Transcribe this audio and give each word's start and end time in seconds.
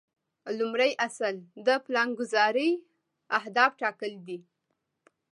لومړی 0.59 0.91
اصل 1.07 1.35
د 1.65 1.67
پلانګذارۍ 1.85 2.71
اهداف 3.37 3.71
ټاکل 3.81 4.13
دي. 4.27 4.37